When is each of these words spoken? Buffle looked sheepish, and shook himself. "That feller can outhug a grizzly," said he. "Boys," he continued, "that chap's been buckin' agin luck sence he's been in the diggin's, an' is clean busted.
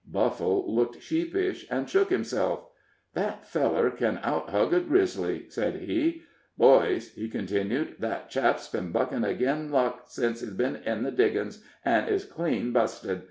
Buffle 0.09 0.65
looked 0.73 0.99
sheepish, 0.99 1.67
and 1.69 1.87
shook 1.87 2.09
himself. 2.09 2.65
"That 3.13 3.45
feller 3.45 3.91
can 3.91 4.17
outhug 4.23 4.73
a 4.73 4.79
grizzly," 4.79 5.47
said 5.49 5.75
he. 5.75 6.23
"Boys," 6.57 7.13
he 7.13 7.29
continued, 7.29 7.97
"that 7.99 8.31
chap's 8.31 8.67
been 8.67 8.91
buckin' 8.91 9.23
agin 9.23 9.69
luck 9.69 10.05
sence 10.07 10.41
he's 10.41 10.49
been 10.49 10.77
in 10.77 11.03
the 11.03 11.11
diggin's, 11.11 11.63
an' 11.85 12.07
is 12.07 12.25
clean 12.25 12.71
busted. 12.73 13.19